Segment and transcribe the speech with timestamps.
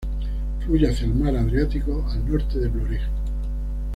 [0.65, 3.01] Fluye hacia el mar Adriático, al norte de Vlorë.